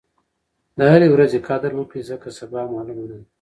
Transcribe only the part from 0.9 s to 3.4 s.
هرې ورځې قدر وکړئ ځکه سبا معلومه نه ده.